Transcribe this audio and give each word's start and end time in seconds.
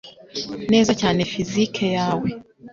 neza 0.71 0.91
cyane 1.01 1.21
Physics 1.31 1.81
yawe 1.95 2.29